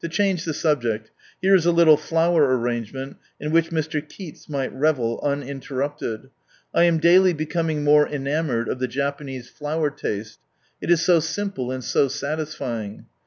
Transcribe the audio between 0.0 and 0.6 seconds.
^^ change ihe